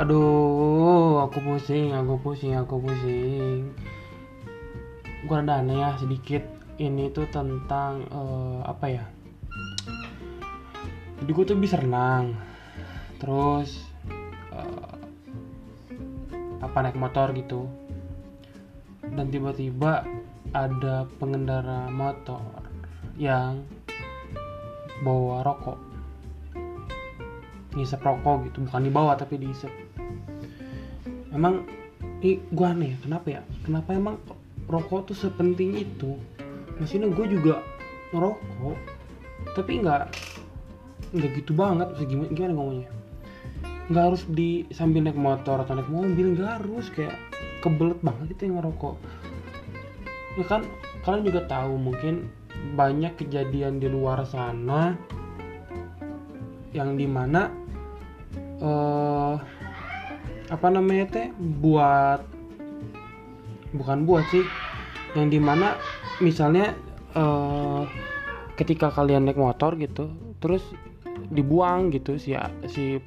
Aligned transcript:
Aduh, 0.00 1.20
aku 1.20 1.44
pusing, 1.44 1.92
aku 1.92 2.16
pusing, 2.16 2.56
aku 2.56 2.80
pusing. 2.80 3.76
Gue 5.28 5.36
rada 5.36 5.60
aneh 5.60 5.84
ya 5.84 5.92
sedikit. 6.00 6.40
Ini 6.80 7.12
tuh 7.12 7.28
tentang 7.28 8.08
eh, 8.08 8.60
apa 8.64 8.88
ya? 8.88 9.04
Jadi 11.20 11.28
gue 11.28 11.44
tuh 11.44 11.60
bisa 11.60 11.76
renang. 11.76 12.32
Terus 13.20 13.84
eh, 14.56 14.96
apa 16.64 16.78
naik 16.88 16.96
motor 16.96 17.28
gitu. 17.36 17.68
Dan 19.12 19.28
tiba-tiba 19.28 20.08
ada 20.56 21.04
pengendara 21.20 21.92
motor 21.92 22.40
yang 23.20 23.60
bawa 25.04 25.44
rokok. 25.44 25.91
Ngisep 27.72 28.04
rokok 28.04 28.48
gitu, 28.48 28.68
bukan 28.68 28.82
dibawa 28.84 29.12
tapi 29.16 29.40
diisep. 29.40 29.72
Emang 31.32 31.64
ini 32.20 32.38
gue 32.38 32.66
aneh 32.66 32.94
ya, 32.94 32.98
kenapa 33.02 33.26
ya? 33.40 33.42
Kenapa 33.64 33.90
emang 33.96 34.16
rokok 34.68 35.10
tuh 35.10 35.16
sepenting 35.16 35.80
itu? 35.80 36.20
Maksudnya 36.78 37.08
gue 37.10 37.26
juga 37.32 37.64
ngerokok 38.12 38.76
tapi 39.56 39.82
nggak 39.82 40.02
nggak 41.16 41.30
gitu 41.42 41.52
banget. 41.56 41.86
Maksudnya 41.92 42.10
gimana, 42.12 42.28
gimana 42.32 42.52
ngomongnya? 42.54 42.90
Nggak 43.90 44.04
harus 44.12 44.22
di 44.30 44.50
sambil 44.70 45.02
naik 45.04 45.18
motor 45.18 45.60
atau 45.64 45.74
naik 45.76 45.90
mobil 45.90 46.36
nggak 46.36 46.50
harus. 46.60 46.86
Kayak 46.92 47.16
kebelet 47.64 47.98
banget 48.04 48.26
itu 48.36 48.42
yang 48.48 48.60
ngerokok. 48.60 48.96
Ya 50.36 50.44
kan 50.48 50.62
kalian 51.04 51.24
juga 51.28 51.40
tahu 51.48 51.76
mungkin 51.76 52.28
banyak 52.78 53.18
kejadian 53.18 53.82
di 53.82 53.90
luar 53.90 54.22
sana 54.24 54.94
yang 56.72 56.96
di 56.96 57.04
mana 57.04 57.52
eh 58.62 59.34
apa 60.52 60.66
namanya 60.70 61.04
teh 61.10 61.28
buat 61.34 62.22
bukan 63.74 64.06
buat 64.06 64.22
sih 64.30 64.44
yang 65.18 65.28
di 65.32 65.42
mana 65.42 65.74
misalnya 66.22 66.76
eh 67.18 67.82
ketika 68.54 68.94
kalian 68.94 69.26
naik 69.26 69.40
motor 69.40 69.74
gitu 69.74 70.12
terus 70.38 70.62
dibuang 71.32 71.90
gitu 71.90 72.20
si 72.20 72.36
si 72.68 73.00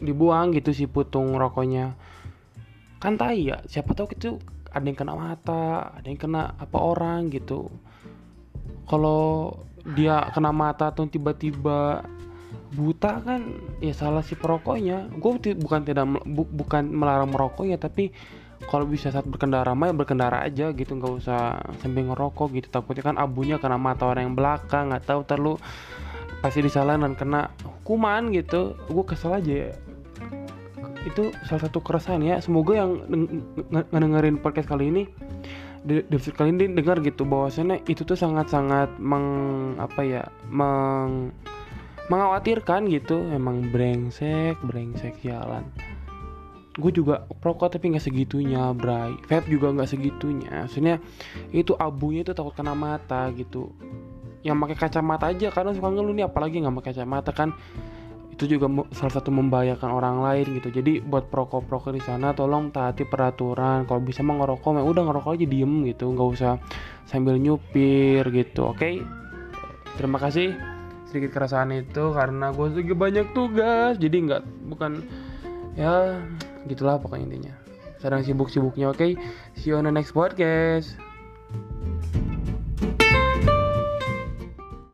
dibuang 0.00 0.52
gitu 0.52 0.72
si 0.76 0.84
putung 0.84 1.36
rokoknya. 1.36 1.96
Kan 3.00 3.20
tai 3.20 3.48
ya 3.48 3.60
siapa 3.68 3.92
tahu 3.92 4.12
itu 4.12 4.40
ada 4.72 4.84
yang 4.84 4.96
kena 4.96 5.14
mata 5.16 5.92
ada 5.96 6.06
yang 6.08 6.20
kena 6.20 6.56
apa 6.56 6.78
orang 6.80 7.28
gitu. 7.32 7.68
Kalau 8.88 9.56
dia 9.96 10.26
kena 10.34 10.50
mata 10.50 10.90
atau 10.90 11.06
tiba-tiba 11.06 12.02
buta 12.74 13.22
kan 13.22 13.40
ya 13.80 13.94
salah 13.94 14.22
si 14.22 14.34
perokoknya. 14.36 15.08
Gue 15.16 15.38
bukan 15.54 15.80
tidak 15.86 16.04
bu- 16.24 16.50
bukan 16.50 16.90
melarang 16.90 17.30
merokoknya 17.32 17.78
tapi 17.80 18.10
kalau 18.66 18.88
bisa 18.88 19.12
saat 19.12 19.28
berkendara 19.28 19.76
mah 19.76 19.92
ya 19.92 19.94
berkendara 19.94 20.40
aja 20.42 20.72
gitu 20.72 20.96
nggak 20.96 21.14
usah 21.22 21.60
sambil 21.80 22.10
ngerokok 22.12 22.48
gitu. 22.56 22.68
Takutnya 22.72 23.04
kan 23.04 23.16
abunya 23.20 23.56
kena 23.60 23.78
mata 23.78 24.08
orang 24.08 24.32
yang 24.32 24.36
belakang 24.36 24.90
nggak 24.90 25.04
tahu 25.06 25.20
terlalu 25.28 25.54
pasti 26.44 26.60
disalahin 26.64 27.04
dan 27.04 27.14
kena 27.14 27.40
hukuman 27.62 28.32
gitu. 28.32 28.74
Gue 28.90 29.04
kesel 29.04 29.36
aja 29.36 29.52
ya. 29.68 29.72
Itu 31.06 31.30
salah 31.46 31.62
satu 31.70 31.78
keresahan 31.80 32.24
ya. 32.24 32.42
Semoga 32.42 32.74
yang 32.74 33.06
deng- 33.06 33.46
nge- 33.70 33.88
ngedengerin 33.94 34.36
podcast 34.42 34.66
kali 34.66 34.90
ini 34.90 35.04
di 35.86 36.02
episode 36.02 36.34
kali 36.34 36.50
ini 36.50 36.74
dengar 36.74 36.98
gitu 36.98 37.22
bahwasannya 37.22 37.86
itu 37.86 38.02
tuh 38.02 38.18
sangat-sangat 38.18 38.98
meng 38.98 39.26
apa 39.78 40.02
ya 40.02 40.26
meng 40.50 41.30
mengkhawatirkan 42.06 42.86
gitu 42.90 43.18
emang 43.34 43.74
brengsek 43.74 44.58
brengsek 44.62 45.18
jalan. 45.26 45.66
Gue 46.76 46.92
juga 46.92 47.24
perokok 47.24 47.72
tapi 47.72 47.96
nggak 47.96 48.04
segitunya 48.04 48.70
bray. 48.76 49.16
Vape 49.26 49.48
juga 49.48 49.72
nggak 49.72 49.88
segitunya. 49.88 50.68
Maksudnya 50.68 51.00
itu 51.50 51.72
abunya 51.72 52.20
itu 52.20 52.36
takut 52.36 52.52
kena 52.52 52.76
mata 52.76 53.32
gitu. 53.32 53.72
Yang 54.44 54.56
pakai 54.60 54.76
kacamata 54.76 55.24
aja 55.32 55.48
karena 55.50 55.72
suka 55.72 55.88
ngeluh 55.88 56.12
nih 56.12 56.28
apalagi 56.28 56.60
nggak 56.60 56.76
pakai 56.84 56.92
kacamata 56.92 57.32
kan. 57.32 57.56
Itu 58.36 58.44
juga 58.44 58.68
salah 58.92 59.14
satu 59.16 59.32
membahayakan 59.32 59.88
orang 59.88 60.20
lain 60.20 60.60
gitu. 60.60 60.68
Jadi 60.68 61.00
buat 61.00 61.32
perokok 61.32 61.64
perokok 61.64 61.96
di 61.96 62.04
sana 62.04 62.36
tolong 62.36 62.68
taati 62.68 63.08
peraturan. 63.08 63.88
Kalau 63.88 64.04
bisa 64.04 64.20
mah 64.20 64.36
ngerokok 64.44 64.76
udah 64.76 65.02
ngerokok 65.08 65.32
aja 65.32 65.46
diem 65.48 65.88
gitu. 65.88 66.12
Nggak 66.12 66.28
usah 66.28 66.60
sambil 67.08 67.40
nyupir 67.40 68.20
gitu 68.36 68.68
oke? 68.68 69.00
Terima 69.96 70.20
kasih 70.20 70.75
sedikit 71.06 71.38
keresahan 71.38 71.70
itu 71.72 72.12
karena 72.12 72.50
gue 72.50 72.66
lagi 72.70 72.94
banyak 72.94 73.26
tugas. 73.32 73.96
Jadi 73.96 74.16
nggak 74.26 74.42
bukan 74.70 75.06
ya 75.78 76.18
gitulah 76.66 76.98
pokoknya 76.98 77.24
intinya. 77.30 77.54
Sedang 78.02 78.20
sibuk-sibuknya 78.20 78.92
oke? 78.92 79.16
See 79.56 79.72
you 79.72 79.78
on 79.78 79.88
the 79.88 79.94
next 79.94 80.12
podcast 80.12 81.05